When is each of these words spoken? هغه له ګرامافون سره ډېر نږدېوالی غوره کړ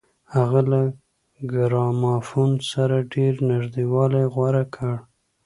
هغه 0.35 0.61
له 0.71 0.81
ګرامافون 1.53 2.51
سره 2.71 2.95
ډېر 3.13 3.33
نږدېوالی 3.49 4.25
غوره 4.33 4.63
کړ 4.75 4.93